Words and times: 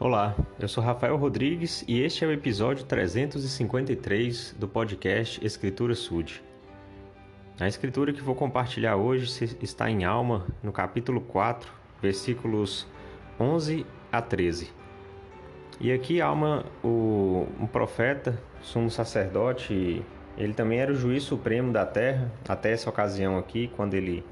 Olá, 0.00 0.36
eu 0.60 0.68
sou 0.68 0.80
Rafael 0.80 1.16
Rodrigues 1.16 1.84
e 1.88 2.00
este 2.00 2.24
é 2.24 2.28
o 2.28 2.30
episódio 2.30 2.84
353 2.84 4.54
do 4.56 4.68
podcast 4.68 5.44
Escritura 5.44 5.92
Sud. 5.96 6.40
A 7.58 7.66
escritura 7.66 8.12
que 8.12 8.22
vou 8.22 8.36
compartilhar 8.36 8.94
hoje 8.94 9.26
está 9.60 9.90
em 9.90 10.04
Alma, 10.04 10.46
no 10.62 10.70
capítulo 10.70 11.20
4, 11.20 11.68
versículos 12.00 12.86
11 13.40 13.84
a 14.12 14.22
13. 14.22 14.72
E 15.80 15.90
aqui 15.90 16.20
Alma, 16.20 16.64
o, 16.84 17.48
um 17.58 17.66
profeta, 17.66 18.40
sumo 18.62 18.92
sacerdote, 18.92 20.00
ele 20.36 20.54
também 20.54 20.78
era 20.78 20.92
o 20.92 20.94
juiz 20.94 21.24
supremo 21.24 21.72
da 21.72 21.84
terra, 21.84 22.30
até 22.48 22.70
essa 22.70 22.88
ocasião 22.88 23.36
aqui, 23.36 23.66
quando 23.74 23.94
ele 23.94 24.24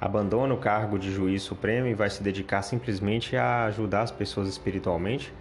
abandona 0.00 0.54
o 0.54 0.58
cargo 0.58 0.98
de 0.98 1.12
juiz 1.12 1.42
supremo 1.42 1.88
e 1.88 1.94
vai 1.94 2.08
se 2.08 2.22
dedicar 2.22 2.62
simplesmente 2.62 3.36
a 3.36 3.64
ajudar 3.64 4.02
as 4.02 4.10
pessoas 4.10 4.48
espiritualmente. 4.48 5.32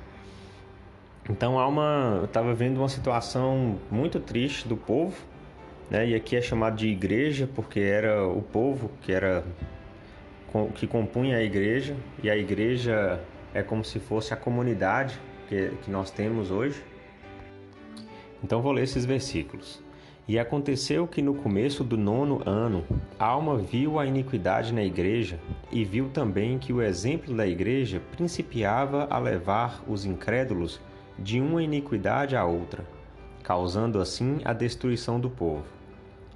Então 1.30 1.60
Alma 1.60 2.22
estava 2.26 2.54
vendo 2.54 2.78
uma 2.78 2.90
situação 2.90 3.78
muito 3.92 4.20
triste 4.20 4.68
do 4.68 4.78
povo, 4.78 5.16
né? 5.90 6.08
E 6.08 6.16
aqui 6.16 6.36
é 6.36 6.42
chamado 6.42 6.78
de 6.78 6.88
igreja 6.88 7.50
porque 7.54 7.80
era 7.80 8.26
o 8.26 8.42
povo 8.42 8.90
que 9.02 9.12
era 9.12 9.44
que 10.76 10.88
compunha 10.88 11.38
a 11.38 11.44
igreja 11.44 11.96
e 12.24 12.30
a 12.30 12.36
igreja 12.36 13.22
é 13.54 13.62
como 13.62 13.84
se 13.84 14.00
fosse 14.00 14.34
a 14.34 14.38
comunidade 14.38 15.20
que, 15.48 15.72
que 15.84 15.92
nós 15.92 16.10
temos 16.10 16.50
hoje. 16.50 16.82
Então 18.44 18.62
vou 18.62 18.72
ler 18.72 18.84
esses 18.84 19.06
versículos. 19.06 19.84
E 20.28 20.38
aconteceu 20.38 21.08
que 21.08 21.22
no 21.22 21.34
começo 21.34 21.86
do 21.86 21.96
nono 21.96 22.42
ano, 22.46 22.84
Alma 23.18 23.58
viu 23.58 23.98
a 23.98 24.06
iniquidade 24.06 24.74
na 24.74 24.84
igreja 24.84 25.40
e 25.72 25.86
viu 25.86 26.10
também 26.10 26.60
que 26.60 26.74
o 26.74 26.82
exemplo 26.82 27.34
da 27.34 27.48
igreja 27.48 28.02
principiava 28.12 29.08
a 29.10 29.18
levar 29.18 29.82
os 29.88 30.04
incrédulos 30.04 30.82
de 31.18 31.40
uma 31.40 31.64
iniquidade 31.64 32.36
à 32.36 32.44
outra, 32.44 32.86
causando 33.42 34.02
assim 34.02 34.42
a 34.44 34.52
destruição 34.52 35.18
do 35.18 35.30
povo. 35.30 35.64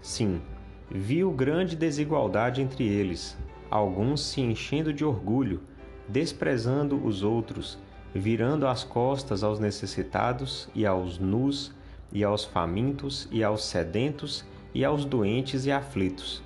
Sim, 0.01 0.41
viu 0.89 1.29
grande 1.31 1.75
desigualdade 1.75 2.61
entre 2.61 2.87
eles, 2.87 3.37
alguns 3.69 4.21
se 4.21 4.39
enchendo 4.39 4.93
de 4.93 5.03
orgulho, 5.03 5.59
desprezando 6.07 6.95
os 7.05 7.23
outros, 7.23 7.77
virando 8.15 8.65
as 8.65 8.85
costas 8.85 9.43
aos 9.43 9.59
necessitados 9.59 10.69
e 10.73 10.85
aos 10.85 11.19
nus 11.19 11.73
e 12.11 12.23
aos 12.23 12.43
famintos, 12.43 13.27
e 13.31 13.43
aos 13.43 13.63
sedentos, 13.63 14.45
e 14.73 14.83
aos 14.85 15.05
doentes 15.05 15.65
e 15.65 15.71
aflitos. 15.71 16.41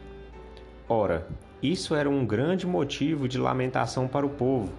Ora, 0.88 1.27
isso 1.61 1.95
era 1.95 2.09
um 2.09 2.25
grande 2.25 2.67
motivo 2.67 3.27
de 3.27 3.38
lamentação 3.38 4.07
para 4.07 4.25
o 4.25 4.30
povo, 4.30 4.72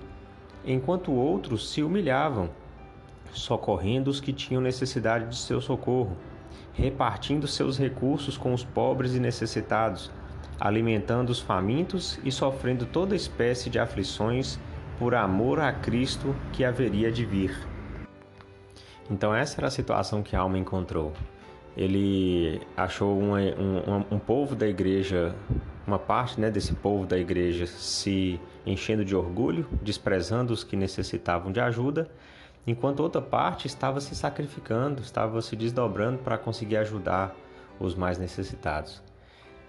enquanto 0.64 1.12
outros 1.12 1.70
se 1.70 1.82
humilhavam, 1.82 2.50
socorrendo 3.32 4.10
os 4.10 4.20
que 4.20 4.32
tinham 4.32 4.62
necessidade 4.62 5.28
de 5.28 5.36
seu 5.36 5.60
socorro, 5.60 6.16
repartindo 6.72 7.46
seus 7.46 7.78
recursos 7.78 8.36
com 8.36 8.52
os 8.52 8.62
pobres 8.62 9.14
e 9.14 9.20
necessitados, 9.20 10.10
alimentando 10.60 11.30
os 11.30 11.40
famintos 11.40 12.18
e 12.24 12.30
sofrendo 12.30 12.86
toda 12.86 13.16
espécie 13.16 13.68
de 13.68 13.78
aflições 13.78 14.58
por 14.98 15.14
amor 15.14 15.60
a 15.60 15.72
Cristo 15.72 16.34
que 16.52 16.64
haveria 16.64 17.10
de 17.10 17.24
vir. 17.24 17.75
Então 19.10 19.34
essa 19.34 19.60
era 19.60 19.68
a 19.68 19.70
situação 19.70 20.22
que 20.22 20.34
alma 20.34 20.58
encontrou. 20.58 21.12
Ele 21.76 22.60
achou 22.76 23.20
um, 23.20 23.34
um, 23.34 24.04
um 24.12 24.18
povo 24.18 24.54
da 24.54 24.66
igreja, 24.66 25.34
uma 25.86 25.98
parte 25.98 26.40
né, 26.40 26.50
desse 26.50 26.72
povo 26.72 27.06
da 27.06 27.18
igreja 27.18 27.66
se 27.66 28.40
enchendo 28.64 29.04
de 29.04 29.14
orgulho, 29.14 29.66
desprezando 29.82 30.52
os 30.52 30.64
que 30.64 30.74
necessitavam 30.74 31.52
de 31.52 31.60
ajuda, 31.60 32.10
enquanto 32.66 33.00
outra 33.00 33.20
parte 33.20 33.66
estava 33.66 34.00
se 34.00 34.14
sacrificando, 34.14 35.02
estava 35.02 35.40
se 35.42 35.54
desdobrando 35.54 36.18
para 36.18 36.38
conseguir 36.38 36.78
ajudar 36.78 37.36
os 37.78 37.94
mais 37.94 38.18
necessitados. 38.18 39.02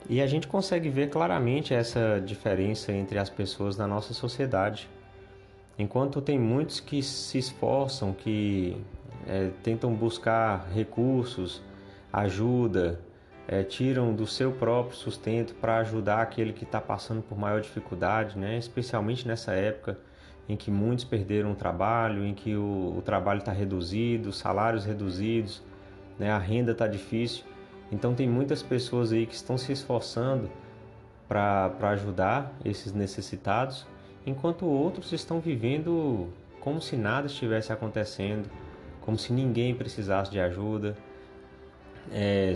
E 0.09 0.21
a 0.21 0.27
gente 0.27 0.47
consegue 0.47 0.89
ver 0.89 1.09
claramente 1.09 1.73
essa 1.73 2.21
diferença 2.25 2.93
entre 2.93 3.19
as 3.19 3.29
pessoas 3.29 3.75
na 3.75 3.85
nossa 3.85 4.13
sociedade. 4.13 4.89
Enquanto 5.77 6.21
tem 6.21 6.39
muitos 6.39 6.79
que 6.79 7.03
se 7.03 7.37
esforçam, 7.37 8.13
que 8.13 8.77
é, 9.27 9.51
tentam 9.61 9.93
buscar 9.93 10.67
recursos, 10.73 11.61
ajuda, 12.11 12.99
é, 13.47 13.63
tiram 13.63 14.13
do 14.13 14.25
seu 14.25 14.51
próprio 14.51 14.97
sustento 14.97 15.53
para 15.55 15.77
ajudar 15.77 16.21
aquele 16.21 16.51
que 16.53 16.63
está 16.63 16.81
passando 16.81 17.21
por 17.21 17.37
maior 17.37 17.61
dificuldade, 17.61 18.37
né? 18.37 18.57
especialmente 18.57 19.27
nessa 19.27 19.53
época 19.53 19.97
em 20.49 20.55
que 20.55 20.71
muitos 20.71 21.03
perderam 21.03 21.51
o 21.51 21.55
trabalho, 21.55 22.25
em 22.25 22.33
que 22.33 22.55
o, 22.55 22.95
o 22.97 23.01
trabalho 23.03 23.39
está 23.39 23.51
reduzido, 23.51 24.31
salários 24.31 24.85
reduzidos, 24.85 25.61
né? 26.17 26.31
a 26.31 26.37
renda 26.37 26.71
está 26.71 26.87
difícil. 26.87 27.43
Então 27.91 28.13
tem 28.13 28.27
muitas 28.27 28.63
pessoas 28.63 29.11
aí 29.11 29.25
que 29.25 29.35
estão 29.35 29.57
se 29.57 29.71
esforçando 29.71 30.49
para 31.27 31.73
ajudar 31.91 32.53
esses 32.63 32.93
necessitados, 32.93 33.85
enquanto 34.25 34.65
outros 34.65 35.11
estão 35.11 35.39
vivendo 35.41 36.29
como 36.61 36.81
se 36.81 36.95
nada 36.95 37.27
estivesse 37.27 37.71
acontecendo, 37.71 38.49
como 39.07 39.17
se 39.17 39.31
ninguém 39.31 39.73
precisasse 39.73 40.29
de 40.29 40.37
ajuda, 40.37 40.93
é, 42.11 42.53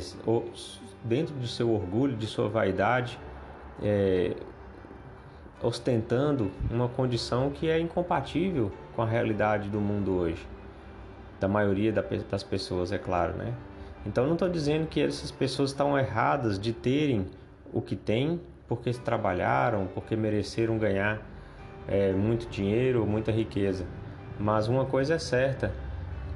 dentro 1.02 1.34
de 1.36 1.48
seu 1.48 1.72
orgulho, 1.72 2.14
de 2.14 2.28
sua 2.28 2.50
vaidade, 2.50 3.18
é, 3.82 4.36
ostentando 5.64 6.52
uma 6.70 6.90
condição 6.90 7.52
que 7.52 7.70
é 7.70 7.80
incompatível 7.80 8.70
com 8.94 9.02
a 9.02 9.06
realidade 9.06 9.70
do 9.70 9.80
mundo 9.80 10.12
hoje, 10.12 10.46
da 11.40 11.48
maioria 11.48 11.94
das 12.30 12.44
pessoas, 12.44 12.92
é 12.92 12.98
claro, 12.98 13.34
né? 13.38 13.54
Então 14.06 14.26
não 14.26 14.34
estou 14.34 14.50
dizendo 14.50 14.88
que 14.88 15.02
essas 15.02 15.32
pessoas 15.32 15.70
estão 15.70 15.98
erradas 15.98 16.60
de 16.60 16.74
terem 16.74 17.28
o 17.72 17.82
que 17.82 17.96
têm 17.96 18.42
porque 18.68 18.92
trabalharam, 18.92 19.88
porque 19.94 20.18
mereceram 20.18 20.78
ganhar 20.78 21.22
é, 21.88 22.12
muito 22.12 22.50
dinheiro, 22.50 23.06
muita 23.06 23.32
riqueza. 23.32 23.86
Mas 24.38 24.68
uma 24.68 24.86
coisa 24.86 25.14
é 25.14 25.20
certa, 25.20 25.72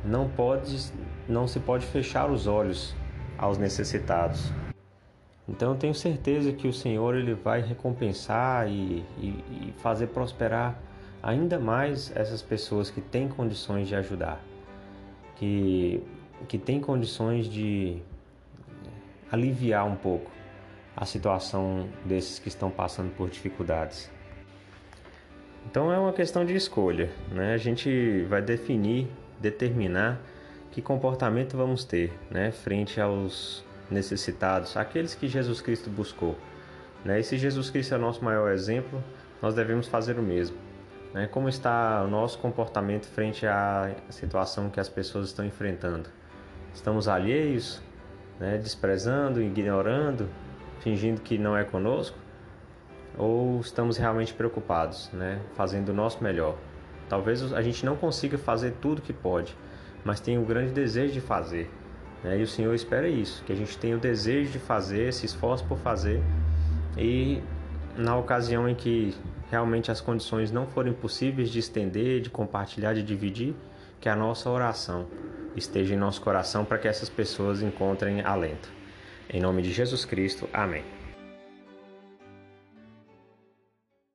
não 0.06 0.30
pode, 0.30 0.92
não 1.28 1.48
se 1.48 1.60
pode 1.60 1.86
fechar 1.86 2.30
os 2.30 2.48
olhos 2.48 2.96
aos 3.38 3.58
necessitados. 3.58 4.52
Então 5.48 5.72
eu 5.72 5.78
tenho 5.78 5.94
certeza 5.94 6.52
que 6.52 6.68
o 6.68 6.74
Senhor 6.74 7.16
ele 7.16 7.34
vai 7.34 7.62
recompensar 7.62 8.68
e, 8.68 9.04
e, 9.18 9.28
e 9.28 9.74
fazer 9.78 10.08
prosperar 10.08 10.78
ainda 11.22 11.60
mais 11.60 12.12
essas 12.16 12.42
pessoas 12.42 12.90
que 12.90 13.02
têm 13.02 13.28
condições 13.28 13.88
de 13.88 13.96
ajudar, 13.96 14.40
que, 15.36 16.02
que 16.48 16.58
têm 16.58 16.80
condições 16.80 17.48
de 17.48 17.98
aliviar 19.32 19.86
um 19.86 19.96
pouco 19.96 20.32
a 20.96 21.06
situação 21.06 21.90
desses 22.06 22.40
que 22.40 22.48
estão 22.48 22.72
passando 22.72 23.14
por 23.16 23.30
dificuldades. 23.30 24.10
Então 25.66 25.92
é 25.92 26.00
uma 26.00 26.14
questão 26.14 26.46
de 26.46 26.56
escolha, 26.56 27.10
né? 27.32 27.54
A 27.54 27.58
gente 27.58 28.24
vai 28.30 28.42
definir 28.42 29.08
determinar 29.40 30.20
que 30.72 30.82
comportamento 30.82 31.56
vamos 31.56 31.86
ter 31.86 32.12
né, 32.30 32.52
frente 32.52 33.00
aos 33.00 33.64
necessitados, 33.90 34.76
aqueles 34.76 35.16
que 35.16 35.28
Jesus 35.28 35.62
Cristo 35.62 35.90
buscou. 35.90 36.38
Né? 37.04 37.20
E 37.20 37.24
se 37.24 37.38
Jesus 37.38 37.70
Cristo 37.70 37.94
é 37.94 37.98
o 37.98 38.02
nosso 38.02 38.24
maior 38.24 38.52
exemplo, 38.52 39.02
nós 39.42 39.56
devemos 39.56 39.88
fazer 39.88 40.18
o 40.18 40.24
mesmo. 40.24 40.58
Né? 41.14 41.28
Como 41.28 41.48
está 41.48 42.04
o 42.04 42.08
nosso 42.08 42.38
comportamento 42.40 43.06
frente 43.06 43.46
à 43.48 43.90
situação 44.10 44.70
que 44.70 44.80
as 44.80 44.90
pessoas 44.90 45.28
estão 45.28 45.46
enfrentando? 45.46 46.10
Estamos 46.74 47.08
alheios, 47.08 47.82
né? 48.40 48.58
desprezando, 48.58 49.42
ignorando, 49.42 50.28
fingindo 50.82 51.22
que 51.22 51.38
não 51.38 51.56
é 51.56 51.64
conosco? 51.64 52.18
Ou 53.18 53.62
estamos 53.62 53.96
realmente 53.96 54.34
preocupados, 54.34 55.10
né? 55.14 55.40
fazendo 55.54 55.90
o 55.90 55.94
nosso 55.94 56.22
melhor? 56.22 56.58
Talvez 57.10 57.54
a 57.54 57.62
gente 57.62 57.86
não 57.86 57.96
consiga 57.96 58.38
fazer 58.38 58.74
tudo 58.82 59.02
que 59.02 59.14
pode, 59.14 59.56
mas 60.04 60.20
tem 60.20 60.38
o 60.38 60.46
grande 60.46 60.72
desejo 60.72 61.14
de 61.14 61.22
fazer. 61.22 61.70
Né? 62.24 62.40
E 62.40 62.44
o 62.44 62.48
Senhor 62.48 62.74
espera 62.74 63.08
isso, 63.08 63.44
que 63.44 63.54
a 63.54 63.56
gente 63.56 63.78
tenha 63.78 63.96
o 63.96 64.00
desejo 64.00 64.52
de 64.52 64.60
fazer, 64.60 65.14
se 65.14 65.26
esforce 65.26 65.64
por 65.64 65.78
fazer 65.78 66.22
e 66.98 67.42
na 67.98 68.18
ocasião 68.18 68.68
em 68.68 68.76
que 68.76 69.16
realmente 69.50 69.92
as 69.92 70.02
condições 70.02 70.52
não 70.52 70.66
forem 70.68 70.94
possíveis 70.94 71.50
de 71.50 71.60
estender, 71.60 72.22
de 72.22 72.30
compartilhar, 72.30 72.94
de 72.94 73.04
dividir, 73.04 73.54
que 74.00 74.10
a 74.10 74.16
nossa 74.16 74.50
oração 74.50 75.08
esteja 75.56 75.94
em 75.94 75.98
nosso 75.98 76.22
coração 76.22 76.66
para 76.66 76.78
que 76.78 76.88
essas 76.88 77.10
pessoas 77.10 77.62
encontrem 77.62 78.22
alento. 78.22 78.70
Em 79.30 79.40
nome 79.40 79.62
de 79.62 79.72
Jesus 79.72 80.06
Cristo, 80.06 80.50
amém. 80.54 80.84